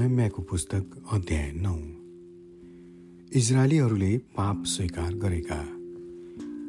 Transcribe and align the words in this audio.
नहम्याको 0.00 0.42
पुस्तक 0.42 0.84
अध्याय 1.12 1.50
नौ। 1.54 1.72
इजरायलीहरूले 3.36 4.16
पाप 4.18 4.62
स्वीकार 4.64 5.14
गरेका। 5.14 5.56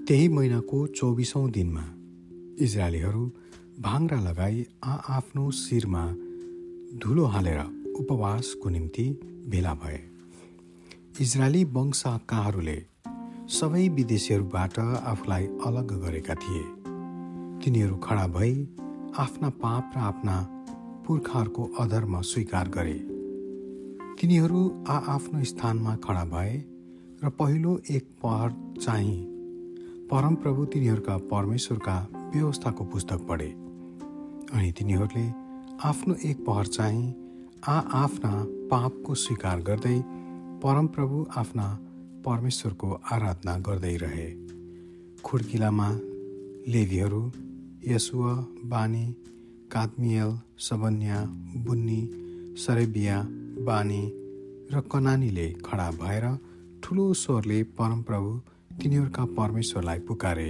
त्यही 0.07 0.27
महिनाको 0.27 0.79
चौबिसौँ 0.87 1.51
दिनमा 1.51 1.83
इजरायलीहरू 2.59 3.23
भाङ्रा 3.79 4.19
लगाई 4.21 4.65
आफ्नो 4.83 5.51
शिरमा 5.51 6.03
धुलो 6.99 7.25
हालेर 7.25 7.61
उपवासको 7.99 8.69
निम्ति 8.69 9.05
भेला 9.47 9.73
भए। 9.73 9.99
इजरायली 11.21 11.63
वंशकाहरूले 11.63 12.77
सबै 13.49 13.87
विदेशीहरूबाट 13.89 14.79
आफूलाई 14.79 15.45
अलग 15.65 15.95
गरेका 16.03 16.35
थिए। 16.35 16.63
तिनीहरू 17.63 17.95
खडा 17.95 18.27
भई 18.27 18.53
आफ्ना 19.17 19.49
पाप 19.63 19.91
र 19.95 19.99
आफ्ना 19.99 20.37
पुर्खाहरूको 21.07 21.63
अधर्म 21.79 22.21
स्वीकार 22.21 22.69
गरे। 22.69 23.10
तिनीहरू 24.21 24.59
आआफ्नो 24.89 25.43
स्थानमा 25.43 25.95
खडा 26.03 26.23
भए 26.31 26.57
र 27.23 27.29
पहिलो 27.37 27.71
एक 27.89 28.09
पहर 28.21 28.51
चाहिँ 28.81 29.15
परमप्रभु 30.11 30.65
तिनीहरूका 30.65 31.15
परमेश्वरका 31.31 31.95
व्यवस्थाको 32.35 32.83
पुस्तक 32.85 33.25
पढे। 33.29 33.47
अनि 34.53 34.71
तिनीहरूले 34.77 35.25
आफ्नो 35.89 36.15
एक 36.29 36.45
पहर 36.45 36.65
चाहिँ 36.67 37.03
आ 37.65 37.77
आफ्ना 38.01 38.33
पापको 38.71 39.15
स्वीकार 39.15 39.61
गर्दै 39.61 39.97
परमप्रभु 40.63 41.25
आफ्ना 41.37 41.67
परमेश्वरको 42.25 42.93
आराधना 43.11 43.57
गर्दै 43.57 43.95
रहे। 44.05 44.29
खुड्किलामा 45.25 45.89
लेभीहरू 46.67 47.25
यसुवा 47.87 48.37
बानी 48.69 49.05
कात्मियल 49.71 50.39
सबन्या 50.69 51.25
बुन्नी 51.65 52.01
सरेबिया 52.61 53.21
बानी 53.65 54.01
र 54.73 54.81
कनानीले 54.91 55.47
खडा 55.65 55.89
भएर 55.91 56.25
ठुलो 56.83 57.05
स्वरले 57.13 57.63
परमप्रभु 57.77 58.29
तिनीहरूका 58.81 59.25
परमेश्वरलाई 59.37 59.99
पुकारे। 59.99 60.49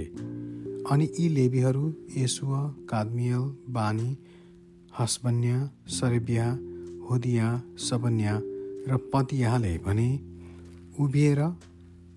अनि 0.90 1.08
यी 1.18 1.28
लेबीहरू 1.28 1.84
यसुव 2.16 2.52
कादमियल 2.90 3.44
बानी 3.68 4.16
हसबन्या 4.98 5.58
सरेबिया 5.88 6.46
होदिया 7.10 7.48
सबन्या 7.78 8.34
र 8.88 8.96
पतियाले 9.12 9.74
भने 9.78 10.08
उभिएर 11.00 11.40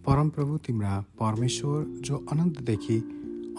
परमप्रभु 0.05 0.57
तिम्रा 0.57 0.93
परमेश्वर 1.19 1.83
जो 1.99 2.25
अनन्तदेखि 2.31 2.97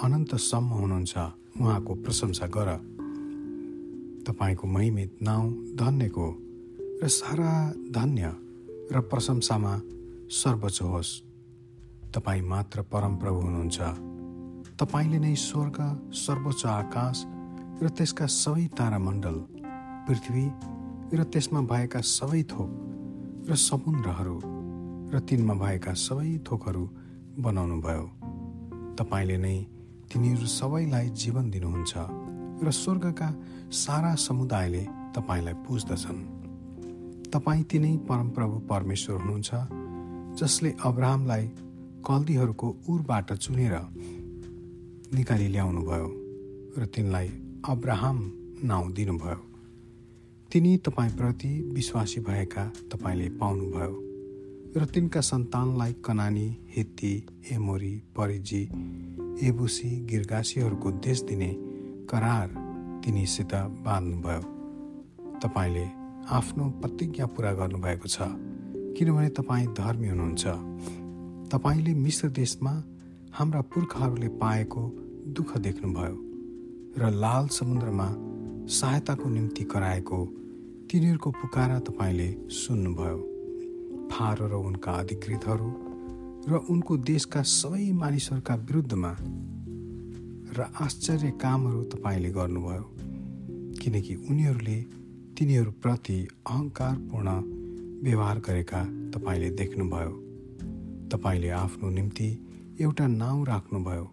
अनन्तसम्म 0.02 0.68
हुनुहुन्छ 0.80 1.14
उहाँको 1.60 1.94
प्रशंसा 1.94 2.46
गर। 2.56 2.68
तपाईँको 4.26 4.66
महिमित 4.66 5.18
नाउँ 5.22 5.50
धन्यको 5.76 6.28
र 7.02 7.08
सारा 7.08 7.72
धन्य 7.91 8.33
र 8.92 9.00
प्रशंसामा 9.00 9.72
सर्वोच्च 10.30 10.83
होस्। 10.83 11.11
तपाईँ 12.14 12.42
मात्र 12.42 12.83
परमप्रभु 12.83 13.41
हुनुहुन्छ। 13.41 13.78
तपाईँले 14.80 15.19
नै 15.19 15.34
स्वर्ग 15.34 15.78
सर्वोच्च 16.12 16.66
आकाश 16.66 17.25
र 17.83 17.88
त्यसका 17.88 18.27
सबै 18.27 18.64
तारामण्डल 18.78 19.36
पृथ्वी 20.08 20.44
र 21.12 21.25
त्यसमा 21.25 21.61
भएका 21.61 22.00
सबै 22.00 22.42
थोक 22.42 22.70
र 23.50 23.55
समुद्रहरू 23.55 24.41
र 25.12 25.20
तिनमा 25.20 25.55
भएका 25.55 25.92
सबै 25.92 26.38
थोकहरू 26.48 26.84
बनाउनु 27.38 27.77
भयो 27.81 28.06
तपाईँले 28.97 29.36
नै 29.36 29.56
तिनीहरू 30.08 30.47
सबैलाई 30.47 31.08
जीवन 31.12 31.50
दिनुहुन्छ 31.50 31.92
र 32.64 32.70
स्वर्गका 32.72 33.28
सारा 33.84 34.14
समुदायले 34.14 34.82
तपाईँलाई 35.16 35.54
पुज्दछन्। 35.69 36.45
तपाईँ 37.32 37.64
तिनै 37.64 37.97
परमप्रभु 38.09 38.56
परमेश्वर 38.70 39.16
हुनुहुन्छ 39.20 39.50
जसले 40.41 40.70
अब्राहमलाई 40.84 41.44
कल्दीहरूको 42.06 42.69
उरबाट 42.88 43.32
चुनेर 43.34 43.75
निकाली 45.14 45.48
ल्याउनुभयो 45.48 46.09
र 46.78 46.87
तिनलाई 46.87 47.28
अब्राहम 47.69 48.19
नाउँ 48.64 48.92
दिनुभयो। 48.92 49.38
तिनी 50.53 50.76
तपाईँप्रति 50.78 51.53
विश्वासी 51.75 52.20
भएका 52.20 52.64
तपाईँले 52.92 53.28
पाउनुभयो 53.41 53.93
र 54.76 54.84
तिनका 54.84 55.20
सन्तानलाई 55.20 55.93
कनानी 56.04 56.48
हित्ती 56.76 57.12
एमोरी 57.53 57.94
परिजी 58.16 58.62
एबुसी 59.48 59.91
गिर्गासीहरूको 60.10 60.91
देश 61.04 61.20
दिने 61.22 61.50
करार 62.10 62.48
तिनीसित 63.04 63.54
बाँध्नुभयो। 63.84 64.43
तपाईँले 65.43 65.87
आफ्नो 66.26 66.64
प्रतिज्ञा 66.82 67.26
पुरा 67.26 67.53
गर्नुभएको 67.53 68.09
छ। 68.09 68.19
किनभने 68.98 69.28
तपाईँ 69.28 69.66
धर्मी 69.66 70.09
हुनुहुन्छ। 70.09 70.47
तपाईँले 71.53 71.94
मिश्र 71.94 72.28
देशमा 72.28 72.72
हाम्रा 73.34 73.60
पुर्खाहरूले 73.60 74.28
पाएको 74.28 74.82
दुःख 75.28 75.56
देख्नुभयो 75.59 76.16
र 76.98 77.10
लाल 77.14 77.47
समुद्रमा 77.48 78.09
सहायताको 78.66 79.28
निम्ति 79.28 79.64
कराएको 79.64 80.19
तिनीहरूको 80.91 81.31
पुकारा 81.31 81.78
तपाईँले 81.81 82.28
सुन्नुभयो। 82.50 83.19
फारो 84.10 84.47
र 84.47 84.54
उनका 84.66 84.93
अधिकृतहरू 84.93 85.70
र 86.48 86.53
उनको 86.70 86.97
देशका 86.97 87.43
सबै 87.43 87.93
मानिसहरूका 87.93 88.54
विरुद्धमा 88.54 89.16
र 90.58 90.66
आश्चर्य 90.81 91.31
कामहरू 91.31 91.82
तपाईँले 91.84 92.31
गर्नुभयो। 92.31 92.84
किनकि 93.78 94.14
उनीहरूले 94.31 94.95
तिनीहरूप्रति 95.38 96.16
अहङ्कारपूर्ण 96.47 97.30
व्यवहार 98.04 98.38
गरेका 98.38 98.80
तपाईँले 99.12 99.50
देख्नुभयो। 99.50 100.12
तपाईँले 101.12 101.48
आफ्नो 101.48 101.91
निम्ति 101.91 102.28
एउटा 102.80 103.06
नाउँ 103.06 103.44
राख्नुभयो 103.46 104.06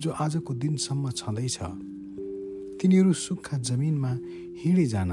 जो 0.00 0.10
आजको 0.10 0.54
दिनसम्म 0.54 1.10
छँदैछ। 1.10 1.58
तिनीहरू 2.80 3.12
सुक्खा 3.12 3.58
जमिनमा 3.58 4.12
हिँडिजान 4.64 5.12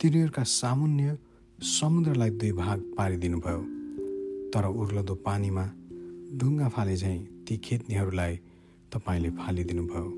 तिनीहरूका 0.00 0.42
सामुन्य 0.56 1.18
समुद्रलाई 1.58 2.30
दुई 2.30 2.52
भाग 2.52 2.78
पारिदिनुभयो। 2.98 3.62
तर 4.52 4.64
उर्लदो 4.72 5.14
पानीमा 5.20 5.64
ढुङ्गा 6.38 6.68
फाले 6.68 6.96
झैँ 6.96 7.18
ती 7.44 7.56
खेत्नेहरूलाई 7.64 8.36
तपाईँले 8.92 9.30
फालिदिनु 9.36 9.82
भयो 9.84 10.08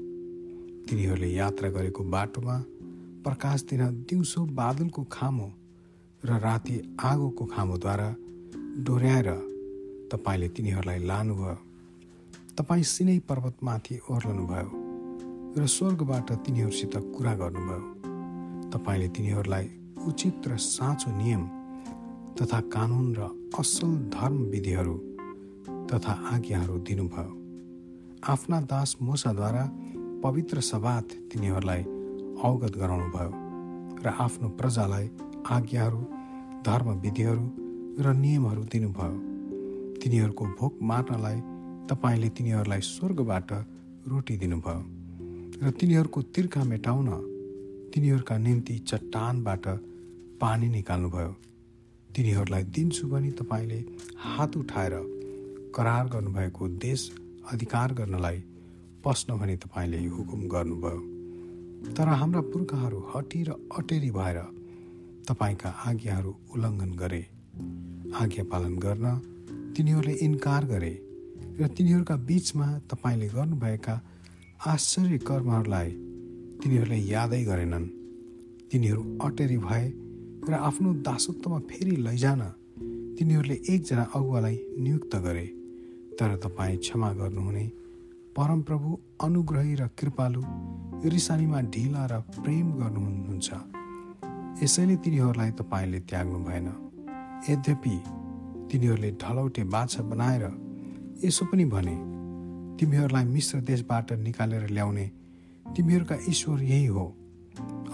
तिनीहरूले 0.86 1.30
यात्रा 1.34 1.69
गरेको 1.70 2.04
बाटोमा 2.04 2.56
प्रकाश 3.25 3.62
दिन 3.62 3.82
दिउँसो 4.08 4.41
बादलको 4.56 5.03
खामो 5.12 5.48
र 6.25 6.38
राति 6.41 6.76
आगोको 7.00 7.44
खामोद्वारा 7.44 8.08
डोर्याएर 8.84 9.28
तपाईँले 10.12 10.48
तिनीहरूलाई 10.48 10.98
लानुभयो। 11.04 11.56
तपाईँ 12.59 12.82
सिनै 12.82 13.19
पर्वतमाथि 13.28 13.94
ओर्लनुभयो 14.10 14.69
र 15.56 15.66
स्वर्गबाट 15.66 16.32
तिनीहरूसित 16.44 16.94
कुरा 17.14 17.34
गर्नुभयो। 17.34 17.80
तपाईँले 18.72 19.09
तिनीहरूलाई 19.09 19.66
उचित 20.09 20.48
र 20.48 20.56
साँचो 20.56 21.10
नियम 21.16 21.42
तथा 22.41 22.60
कानुन 22.72 23.06
र 23.19 23.20
असल 23.59 23.92
धर्म 24.16 24.38
विधिहरू 24.48 24.97
तथा 25.92 26.12
आज्ञाहरू 26.32 26.78
दिनुभयो। 26.78 27.30
आफ्ना 28.25 28.60
दास 28.60 28.97
मोसाद्वारा 29.03 29.64
पवित्र 30.22 30.60
सभात 30.60 31.09
तिनीहरूलाई 31.32 31.84
अवगत 32.41 32.77
गराउनुभयो 32.77 33.31
र 34.05 34.09
आफ्नो 34.25 34.49
प्रजालाई 34.61 35.06
आज्ञाहरू 35.47 36.01
धर्मविधिहरू 36.67 37.45
र 38.05 38.12
नियमहरू 38.17 38.62
दिनुभयो। 38.73 39.17
तिनीहरूको 40.01 40.45
भोक 40.61 40.78
मार्नलाई 40.83 41.39
तपाईँले 41.91 42.28
तिनीहरूलाई 42.37 42.81
स्वर्गबाट 42.81 43.53
रोटी 44.09 44.37
दिनुभयो 44.37 44.81
र 45.63 45.71
तिनीहरूको 45.81 46.22
तिर्खा 46.34 46.65
मेटाउन 46.65 47.09
तिनीहरूका 47.92 48.37
निम्ति 48.39 48.78
चट्टानबाट 48.89 49.65
पानी 50.41 50.69
निकाल्नुभयो। 50.69 51.33
तिनीहरूलाई 52.10 52.65
दिन्छु 52.75 53.04
भने 53.09 53.31
तपाईँले 53.36 53.81
हात 54.25 54.57
उठाएर 54.57 54.95
करार 55.77 56.04
गर्नुभएको 56.09 56.69
देश 56.81 57.10
अधिकार 57.53 57.93
गर्नलाई 57.93 58.39
पस्न 59.04 59.39
भने 59.39 59.57
तपाईँले 59.57 60.07
हुकुम 60.09 60.48
गर्नुभयो। 60.48 61.20
तर 61.97 62.09
हाम्रा 62.21 62.41
पुर्खाहरू 62.53 62.98
हटी 63.10 63.42
र 63.42 63.50
अटेरी 63.78 64.10
भएर 64.10 64.38
तपाईँका 65.28 65.71
आज्ञाहरू 65.86 66.32
उल्लङ्घन 66.54 66.91
गरे 67.03 67.22
आज्ञा 68.15 68.44
पालन 68.53 68.74
गर्न 68.78 69.06
तिनीहरूले 69.74 70.15
इन्कार 70.27 70.65
गरे 70.65 70.94
र 71.60 71.66
तिनीहरूका 71.77 72.16
बिचमा 72.28 72.68
तपाईँले 72.91 73.28
गर्नुभएका 73.28 73.94
आश्चर्य 74.66 75.18
कर्महरूलाई 75.28 75.91
तिनीहरूले 76.60 76.98
यादै 77.06 77.42
गरेनन्। 77.44 77.86
तिनीहरू 78.71 79.03
अटेरी 79.24 79.59
भए 79.59 79.86
र 80.48 80.53
आफ्नो 80.60 80.92
दासत्वमा 81.06 81.59
फेरि 81.71 81.94
लैजान 82.06 82.42
तिनीहरूले 83.16 83.56
एकजना 83.72 84.04
अगुवालाई 84.15 84.56
नियुक्त 84.78 85.15
गरे। 85.16 85.47
तर 86.18 86.30
तपाईँ 86.44 86.76
क्षमा 86.76 87.10
गर्नुहुने 87.12 87.65
परमप्रभु 88.41 88.98
अनुग्रही 89.22 89.75
र 89.75 89.87
कृपालु 90.01 90.42
रिसानीमा 91.13 91.60
ढिला 91.72 92.04
र 92.13 92.21
प्रेम 92.37 92.71
गर्नुहुनुहुन्छ 92.72 93.48
यसैले 94.63 94.97
तिनीहरूलाई 95.04 95.51
तपाईँले 95.60 96.01
त्याग्नु 96.01 96.39
भएन। 96.45 96.69
यद्यपि 97.51 97.97
तिनीहरूले 98.71 99.10
ढलौटे 99.22 99.65
बाछा 99.65 100.03
बनाएर 100.03 100.45
यसो 101.25 101.45
पनि 101.53 101.65
भने 101.75 101.97
तिमीहरूलाई 102.81 103.25
मिश्र 103.25 103.60
देशबाट 103.60 104.13
निकालेर 104.25 104.66
ल्याउने 104.71 105.07
तिमीहरूका 105.77 106.16
ईश्वर 106.33 106.63
यही 106.63 106.86
हो 106.97 107.07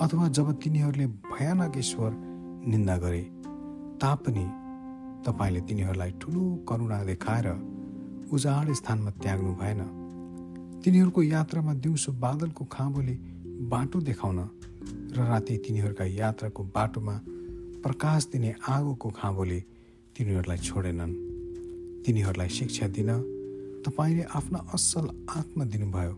अथवा 0.01 0.29
जब 0.29 0.55
तिनीहरूले 0.63 1.07
भयानक 1.27 1.79
ईश्वर 1.79 2.11
निन्दा 2.71 2.97
गरे 3.05 3.23
तापनि 3.99 4.47
तपाईँले 5.27 5.61
तिनीहरूलाई 5.69 6.11
ठुलो 6.23 6.47
करुणा 6.69 7.05
देखाएर 7.05 7.49
उजाड 8.33 8.73
स्थानमा 8.73 9.11
त्याग्नु 9.23 9.55
भएन। 9.55 10.06
तिनीहरूको 10.87 11.23
यात्रामा 11.23 11.73
दिउँसो 11.83 12.13
बादलको 12.15 12.65
खाँबोले 12.71 13.15
बाटो 13.67 14.01
देखाउन 14.07 14.39
र 15.19 15.19
राति 15.19 15.57
तिनीहरूका 15.59 16.05
यात्राको 16.15 16.63
बाटोमा 16.63 17.15
प्रकाश 17.83 18.27
दिने 18.33 18.55
आगोको 18.63 19.11
खाँबोले 19.11 19.59
तिनीहरूलाई 20.17 20.59
छोडेनन्। 20.59 21.13
तिनीहरूलाई 22.07 22.49
शिक्षा 22.49 22.87
दिन 22.95 23.11
तपाईँले 23.83 24.23
आफ्ना 24.31 24.59
असल 24.75 25.11
आत्मा 25.27 25.65
दिनुभयो। 25.65 26.15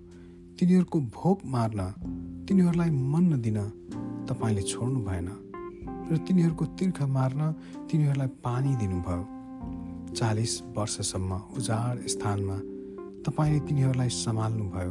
तिनीहरूको 0.61 1.01
भोक 1.17 1.39
मार्न 1.49 1.81
तिनीहरूलाई 2.45 2.91
मन 2.93 3.25
नदिन 3.33 3.59
तपाईँले 4.29 4.63
छोड्नु 4.69 5.01
भएन 5.01 5.29
र 6.13 6.17
तिनीहरूको 6.29 6.65
तिर्खा 6.77 7.07
मार्न 7.09 7.41
तिनीहरूलाई 7.89 8.29
पानी 8.45 8.77
दिनुभयो। 8.77 9.23
चालिस 10.13 10.63
वर्षसम्म 10.77 11.57
उजाड 11.57 12.07
स्थानमा 12.07 12.59
तपाईँले 13.29 13.61
तिनीहरूलाई 13.61 14.09
सम्हाल्नुभयो। 14.09 14.91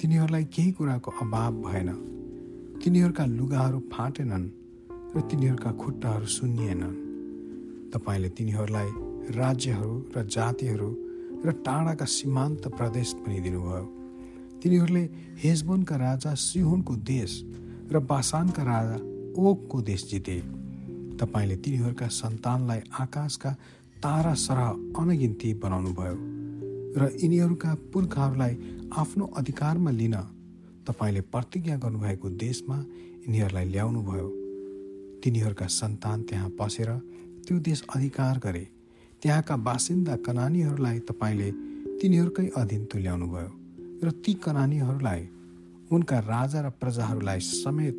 तिनीहरूलाई 0.00 0.44
केही 0.44 0.72
कुराको 0.72 1.10
अभाव 1.10 1.52
भएन। 1.52 1.88
तिनीहरूका 2.84 3.24
लुगाहरू 3.24 3.78
फाटेनन् 3.92 4.48
र 5.16 5.20
तिनीहरूका 5.20 5.70
खुट्टाहरू 5.72 6.26
सुन्निएनन्। 6.26 6.94
तपाईँले 7.92 8.28
तिनीहरूलाई 8.28 8.88
राज्यहरू 9.36 10.04
र 10.16 10.24
जातिहरू 10.24 10.96
र 11.44 11.52
टाढाका 11.52 12.04
सीमान्त 12.04 12.68
प्रदेश 12.68 13.12
पनि 13.12 13.40
दिनुभयो। 13.40 13.84
तिनीहरूले 14.62 15.04
हेजबोनका 15.36 15.96
राजा 15.96 16.34
सिहोनको 16.34 16.96
देश 16.96 17.44
र 17.92 17.98
बासानका 18.00 18.62
राजा 18.62 18.96
ओकको 19.36 19.82
देश 19.82 20.08
जिते। 20.10 20.40
तपाईँले 21.20 21.56
तिनीहरूका 21.56 22.08
सन्तानलाई 22.08 22.80
आकाशका 23.00 23.50
तारा 24.00 24.34
सरह 24.34 24.68
अनगिन्ती 25.02 25.54
बनाउनुभयो। 25.54 26.35
र 26.96 27.10
यिनीहरूका 27.22 27.74
पुर्खाहरूलाई 27.92 28.54
आफ्नो 28.96 29.24
अधिकारमा 29.36 29.90
लिन 29.90 30.16
तपाईँले 30.86 31.20
प्रतिज्ञा 31.32 31.76
गर्नुभएको 31.76 32.28
देशमा 32.40 32.76
यिनीहरूलाई 33.26 33.64
ल्याउनु 33.64 34.00
भयो 34.02 34.28
तिनीहरूका 35.24 35.66
सन्तान 35.66 36.22
त्यहाँ 36.22 36.50
पसेर 36.60 36.90
त्यो 37.46 37.58
देश 37.58 37.82
अधिकार 37.96 38.38
गरे। 38.38 38.64
त्यहाँका 39.22 39.56
बासिन्दा 39.56 40.16
कनानीहरूलाई 40.26 40.98
तपाईँले 41.08 41.50
तिनीहरूकै 42.00 42.46
अधीन 42.56 42.84
तुल्याउनु 42.84 43.26
भयो 43.26 43.52
र 44.04 44.10
ती 44.24 44.34
कनानीहरूलाई 44.44 45.22
उनका 45.92 46.18
राजा 46.18 46.60
र 46.60 46.68
प्रजाहरूलाई 46.80 47.40
समेत 47.40 47.96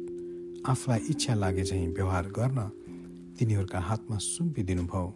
आफूलाई 0.67 0.99
इच्छा 1.09 1.33
लागे 1.35 1.63
चाहिँ 1.63 1.87
व्यवहार 1.93 2.25
गर्न 2.37 2.59
तिनीहरूका 3.37 3.79
हातमा 3.79 4.17
सुम्पिदिनुभयो। 4.17 5.07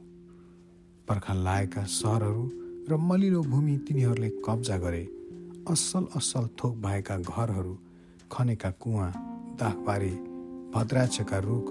पर्खा 1.07 1.33
लागेका 1.33 1.83
सहरहरू 1.89 2.43
र 2.89 2.97
मलिलो 2.97 3.41
भूमि 3.41 3.77
तिनीहरूले 3.77 4.29
कब्जा 4.45 4.77
गरे। 4.77 5.03
असल 5.69 6.05
असल 6.15 6.45
थोक 6.59 6.75
भएका 6.75 7.17
घरहरू 7.17 7.73
खनेका 8.31 8.69
कुवा 8.81 9.07
दाखबारी 9.59 10.13
भद्राक्षका 10.73 11.37
रुख 11.39 11.65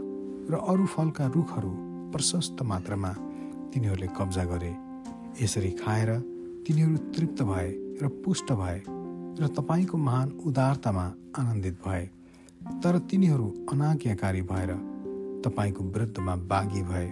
र 0.51 0.55
अरू 0.71 0.87
फलका 0.87 1.27
रुखहरू 1.27 1.73
प्रशस्त 2.13 2.63
मात्रामा 2.63 3.13
तिनीहरूले 3.73 4.09
कब्जा 4.19 4.45
गरे। 4.45 4.73
यसरी 5.43 5.71
खाएर 5.71 6.11
तिनीहरू 6.67 6.97
तृप्त 7.15 7.43
भए 7.43 7.69
र 8.03 8.09
पुष्ट 8.25 8.53
भए 8.53 8.79
र 9.41 9.49
तपाईँको 9.59 9.97
महान 9.99 10.29
उदारतामा 10.47 11.07
आनन्दित 11.39 11.77
भए। 11.87 12.05
तर 12.83 12.99
तिनीहरू 13.11 13.47
अनाज्ञाकारी 13.73 14.43
भएर 14.43 14.73
तपाईँको 15.45 15.85
विरुद्धमा 15.85 16.35
बाघी 16.51 16.83
भए। 16.83 17.09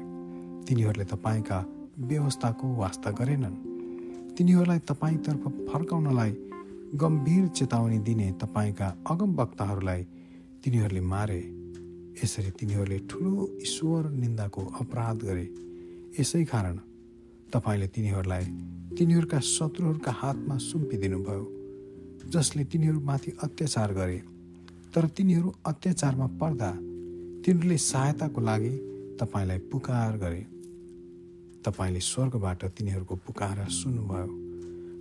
तिनीहरूले 0.66 1.04
तपाईँका 1.04 1.64
व्यवस्थाको 1.98 2.74
वास्ता 2.76 3.10
गरेनन्। 3.10 3.67
तिनीहरूलाई 4.38 4.78
तपाईँतर्फ 4.86 5.44
फर्काउनलाई 5.68 6.30
गम्भीर 6.94 7.46
चेतावनी 7.58 7.98
दिने 7.98 8.26
तपाईँका 8.38 8.86
अगमवक्ताहरूलाई 9.10 10.02
तिनीहरूले 10.62 11.00
मारे। 11.02 11.38
यसरी 12.22 12.50
तिनीहरूले 12.54 12.98
ठुलो 13.10 13.32
ईश्वर 13.62 14.10
निन्दाको 14.14 14.62
अपराध 14.80 15.16
गरे। 15.26 15.46
यसै 16.20 16.44
कारण 16.44 16.76
तपाईँले 17.52 17.86
तिनीहरूलाई 17.86 18.44
तिनीहरूका 18.94 19.40
शत्रुहरूका 19.42 20.12
हातमा 20.12 20.56
सुम्पिदिनुभयो 20.56 21.44
जसले 22.30 22.64
तिनीहरूमाथि 22.64 23.30
अत्याचार 23.42 23.92
गरे। 23.92 24.18
तर 24.94 25.06
तिनीहरू 25.18 25.52
अत्याचारमा 25.66 26.26
पर्दा 26.38 26.70
तिनीहरूले 27.42 27.78
सहायताको 27.90 28.40
लागि 28.40 28.74
तपाईँलाई 29.20 29.58
पुकार 29.70 30.16
गरे। 30.16 30.57
तपाईँले 31.68 32.00
स्वर्गबाट 32.00 32.64
तिनीहरूको 32.76 33.14
पुकार 33.26 33.64
सुन्नुभयो 33.70 34.28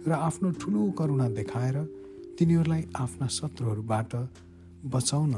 र 0.07 0.11
आफ्नो 0.11 0.51
ठुलो 0.51 0.91
करुणा 0.91 1.27
देखाएर 1.29 1.77
तिनीहरूलाई 2.39 2.83
आफ्ना 2.95 3.27
शत्रुहरूबाट 3.27 4.11
बचाउन 4.85 5.33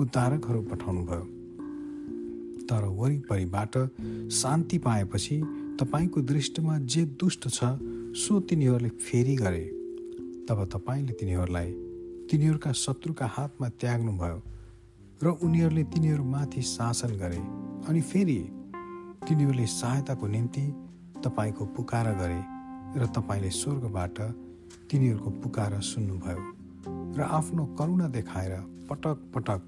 उद्धारकहरू 0.00 0.60
पठाउनुभयो। 0.62 1.24
तर 2.68 2.84
वरिपरिबाट 2.98 3.76
शान्ति 4.32 4.78
पाएपछि 4.78 5.36
तपाईँको 5.80 6.20
दृष्टिमा 6.22 6.78
जे 6.86 7.04
दुष्ट 7.20 7.48
छ 7.48 7.64
सो 8.14 8.40
तिनीहरूले 8.40 8.88
फेरि 8.88 9.34
गरे। 9.36 9.64
तब 10.48 10.58
तपाईँले 10.74 11.12
तिनीहरूलाई 11.12 11.72
तिनीहरूका 12.30 12.72
शत्रुका 12.72 13.26
हातमा 13.26 13.68
त्याग्नुभयो 13.80 14.38
र 15.22 15.26
उनीहरूले 15.42 15.84
तिनीहरूमाथि 15.84 16.62
शासन 16.62 17.12
गरे 17.18 17.40
अनि 17.88 18.00
फेरि 18.00 18.38
तिनीहरूले 19.28 19.66
सहायताको 19.66 20.26
निम्ति 20.26 20.62
तपाईँको 21.24 21.64
पुकार 21.76 22.06
गरे 22.16 22.40
र 22.96 23.06
तपाईँले 23.06 23.50
स्वर्गबाट 23.50 24.18
तिनीहरूको 24.90 25.30
पुकार 25.42 25.80
सुन्नुभयो 25.82 26.40
र 27.16 27.20
आफ्नो 27.30 27.64
करुणा 27.78 28.08
देखाएर 28.08 28.52
पटक 28.90 29.18
पटक 29.34 29.60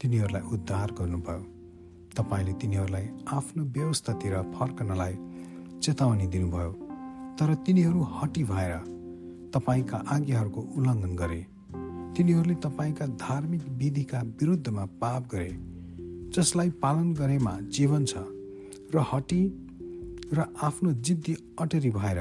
तिनीहरूलाई 0.00 0.42
उद्धार 0.54 0.92
गर्नुभयो। 0.98 1.42
तपाईँले 2.16 2.52
तिनीहरूलाई 2.52 3.06
आफ्नो 3.28 3.64
व्यवस्थातिर 3.76 4.34
फर्कनलाई 4.56 5.14
चेतावनी 5.78 6.26
दिनुभयो 6.26 6.72
तर 7.38 7.54
तिनीहरू 7.66 8.00
हटी 8.16 8.44
भएर 8.44 8.74
तपाईँका 9.54 10.04
आज्ञाहरूको 10.08 10.60
उल्लङ्घन 10.76 11.14
गरे। 11.16 11.40
तिनीहरूले 12.16 12.54
तपाईँका 12.64 13.06
धार्मिक 13.20 13.62
विधिका 13.78 14.20
विरुद्धमा 14.40 14.84
पाप 15.00 15.28
गरे 15.32 15.50
जसलाई 16.34 16.70
पालन 16.82 17.14
गरेमा 17.14 17.58
जीवन 17.76 18.04
छ। 18.04 18.39
र 18.94 18.98
हटी 18.98 19.42
र 20.34 20.44
आफ्नो 20.62 20.92
जिद्दी 20.92 21.34
अटेरी 21.58 21.90
भएर 21.90 22.18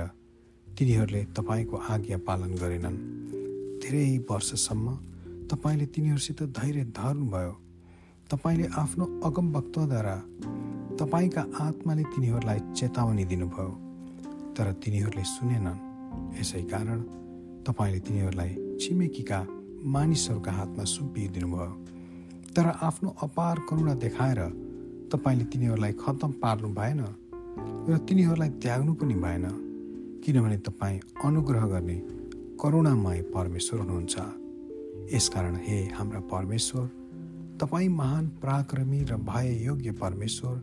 तिनीहरूले 0.67 1.21
तपाईँको 1.37 1.77
आज्ञा 1.77 2.17
पालन 2.17 2.51
गरेनन्। 2.55 2.97
धेरै 3.81 4.05
वर्षसम्म 4.29 4.87
तपाईँले 5.49 5.85
तिनीहरूसित 5.85 6.43
धैर्य 6.43 6.83
धर्नुभयो। 6.93 7.53
तपाईँले 8.31 8.67
आफ्नो 8.77 9.05
अगमवक्तद्वारा 9.25 10.15
तपाईँका 10.95 11.41
आत्माले 11.59 12.03
तिनीहरूलाई 12.03 12.59
चेतावनी 12.77 13.25
दिनुभयो 13.25 13.69
तर 14.53 14.71
तिनीहरूले 14.73 15.23
सुनेनन्। 15.23 15.79
यसै 16.37 16.61
कारण 16.69 16.99
तपाईँले 17.65 17.99
तिनीहरूलाई 17.99 18.77
छिमेकीका 18.77 19.39
मानिसहरूका 19.85 20.51
हातमा 20.51 20.83
सुम्पिदिनुभयो। 20.83 21.71
तर 22.53 22.65
आफ्नो 22.81 23.09
अपार 23.23 23.55
करुणा 23.69 23.93
देखाएर 23.93 24.68
तपाईँले 25.11 25.45
तिनीहरूलाई 25.51 25.93
खत्तम 26.01 26.31
पार्नु 26.41 26.69
भएन 26.73 27.01
र 27.89 27.97
तिनीहरूलाई 28.07 28.49
त्याग्नु 28.63 28.93
पनि 28.93 29.15
भएन 29.15 29.45
किनभने 30.23 30.57
तपाईँ 30.67 30.99
अनुग्रह 31.25 31.65
गर्ने 31.67 31.97
करुणामय 32.61 33.21
परमेश्वर 33.35 33.79
हुनुहुन्छ। 33.79 34.15
यसकारण 35.13 35.55
हे 35.65 35.77
हाम्रा 35.97 36.19
परमेश्वर 36.31 36.85
तपाईँ 37.61 37.89
महान 37.89 38.27
पराक्रमी 38.41 38.99
र 39.03 39.15
भय 39.29 39.47
योग्य 39.65 39.91
परमेश्वर 40.01 40.55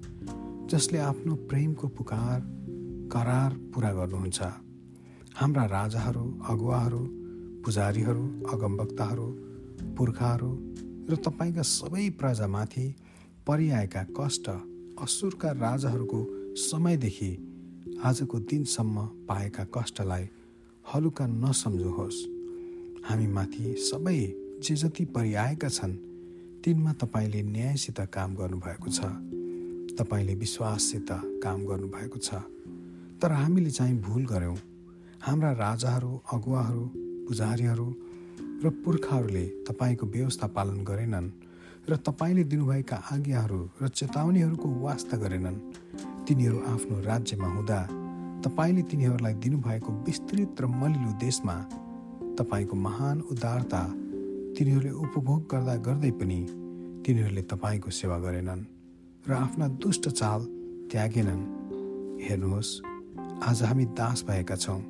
जसले 0.70 0.98
आफ्नो 0.98 1.34
प्रेमको 1.50 1.88
पुकार 1.88 2.40
करार 3.12 3.50
पुरा 3.74 3.92
गर्नुहुन्छ। 3.92 4.40
हाम्रा 5.34 5.64
राजाहरू 5.66 6.24
अगुवाहरू 6.48 7.02
पुजारीहरू 7.64 8.24
अगमवक्ताहरू 8.52 9.26
पुर्खाहरू 9.96 10.50
र 11.10 11.16
तपाईँका 11.26 11.62
सबै 11.62 12.08
प्रजामाथि 12.20 12.86
परिआएका 13.46 14.06
कष्ट 14.20 14.48
असुरका 15.02 15.50
राजाहरूको 15.50 16.20
समयदेखि 16.56 17.30
आजको 18.04 18.38
दिनसम्म 18.38 19.06
पाएका 19.28 19.64
कष्टलाई 19.64 20.28
हलुका 20.94 21.26
नसम्झोस् 21.26 22.24
हामीमाथि 23.10 23.74
सबै 23.78 24.18
जे 24.62 24.74
जति 24.74 25.04
परिआएका 25.04 25.68
छन् 25.68 25.94
तिनमा 26.64 26.92
तपाईँले 26.92 27.42
न्यायसित 27.42 28.00
काम 28.00 28.34
गर्नुभएको 28.34 28.90
छ। 28.90 29.00
तपाईँले 29.98 30.34
विश्वाससित 30.34 31.06
काम 31.12 31.66
गर्नुभएको 31.66 32.18
छ। 32.18 32.34
तर 33.22 33.32
हामीले 33.32 33.70
चाहिँ 33.70 34.00
भुल 34.00 34.26
गऱ्यौँ। 34.26 34.56
हाम्रा 35.22 35.52
राजाहरू 35.52 36.22
अगुवाहरू 36.32 36.90
पुजारीहरू 37.28 37.94
र 38.64 38.70
पुर्खाहरूले 38.84 39.46
तपाईँको 39.46 40.06
व्यवस्था 40.06 40.46
पालन 40.46 40.84
गरेनन्। 40.84 41.30
र 41.88 41.96
तपाईँले 41.96 42.44
दिनुभएका 42.44 42.96
आज्ञाहरू 43.12 43.58
र 43.82 43.88
चेतावनीहरूको 43.88 44.68
वास्ता 44.82 45.16
गरेनन्। 45.16 45.58
तिनीहरू 46.26 46.58
आफ्नो 46.66 46.96
राज्यमा 47.00 47.48
हुँदा 47.48 47.80
तपाईँले 48.42 48.82
तिनीहरूलाई 48.90 49.34
दिनुभएको 49.34 49.92
विस्तृत 50.06 50.60
र 50.60 50.66
मलिलो 50.66 51.10
देशमा 51.22 51.56
तपाईँको 52.38 52.76
महान 52.76 53.20
उदारता 53.30 53.82
तिनीहरूले 54.58 54.90
उपभोग 54.90 55.40
गर्दा 55.46 55.74
गर्दै 55.86 56.10
पनि 56.10 56.40
तिनीहरूले 57.06 57.42
तपाईँको 57.52 57.90
सेवा 57.90 58.18
गरेनन् 58.18 58.66
र 59.28 59.32
आफ्ना 59.34 59.66
दुष्ट 59.78 60.08
चाल 60.10 60.40
त्यागेनन्। 60.90 61.42
हेर्नुहोस् 62.26 62.70
आज 63.46 63.62
हामी 63.62 63.84
दास 63.94 64.24
भएका 64.26 64.56
छौँ। 64.56 64.80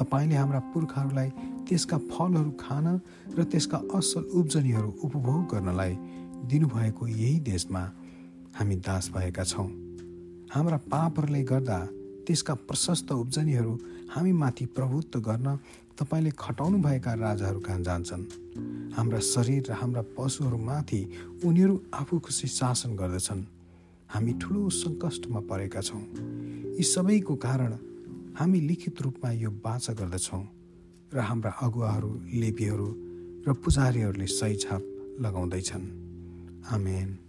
तपाईँले 0.00 0.36
हाम्रा 0.36 0.60
पुर्खाहरूलाई 0.72 1.28
त्यसका 1.68 1.98
फलहरू 2.08 2.50
खान 2.56 2.86
र 3.36 3.44
त्यसका 3.44 3.78
असल 3.94 4.24
उब्जनीहरू 4.32 4.90
उपभोग 5.04 5.40
गर्नलाई 5.52 5.94
दिनुभएको 6.48 7.06
यही 7.06 7.38
देशमा 7.40 7.82
हामी 8.54 8.76
दास 8.76 9.10
भएका 9.14 9.44
छौँ। 9.44 9.68
हाम्रा 10.52 10.76
पापहरूले 10.76 11.42
गर्दा 11.42 11.78
त्यसका 12.26 12.54
प्रशस्त 12.54 13.12
उब्जनीहरू 13.12 13.78
हामी 14.10 14.32
माथि 14.32 14.66
प्रभुत्व 14.66 15.20
गर्न 15.20 15.56
तपाईँले 15.98 16.30
खटाउनु 16.38 16.78
भएका 16.82 17.12
राजाहरू 17.14 17.60
कहाँ 17.60 17.80
जान्छन्? 17.80 18.24
हाम्रा 18.96 19.18
शरीर 19.18 19.62
र 19.68 19.72
हाम्रा 19.72 20.02
पशुहरूमाथि 20.18 21.00
उनीहरू 21.44 21.74
आफू 21.94 22.18
खुसी 22.18 22.48
शासन 22.48 22.96
गर्दछन्। 22.96 23.46
हामी 24.10 24.32
ठुलो 24.32 24.68
सङ्कष्टमा 24.68 25.40
परेका 25.40 25.80
छौँ। 25.80 26.04
यी 26.76 26.82
सबैको 26.82 27.34
कारण 27.36 27.72
हामी 28.36 28.60
लिखित 28.60 29.02
रूपमा 29.02 29.30
यो 29.32 29.50
बाचा 29.50 29.92
गर्दछौँ 29.92 30.44
र 31.14 31.18
हाम्रा 31.18 31.50
अगुवाहरू 31.62 32.10
लेपीहरू 32.34 32.88
र 33.48 33.52
पुजारीहरूले 33.52 34.26
सही 34.26 34.56
छाप 34.56 34.82
लगाउँदैछन्। 35.20 36.01
Amen. 36.70 37.21